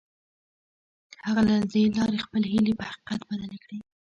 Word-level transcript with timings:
هغه 1.25 1.41
له 1.47 1.55
دې 1.73 1.83
لارې 1.95 2.17
خپلې 2.25 2.47
هيلې 2.53 2.73
په 2.79 2.83
حقيقت 2.89 3.19
بدلې 3.29 3.57
کړې. 3.63 3.77